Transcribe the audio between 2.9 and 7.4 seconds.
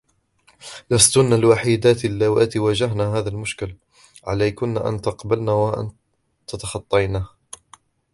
هذا المشكل، عليكن أن تقبلنه و أن تتخطينه.